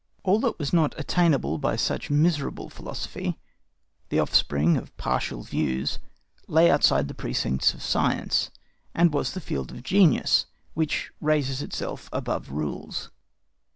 [0.23, 3.37] All that was not attainable by such miserable philosophy,
[4.09, 5.99] the offspring of partial views,
[6.47, 12.49] lay outside the precincts of science—and was the field of genius, which RAISES ITSELF ABOVE
[12.49, 13.11] RULES.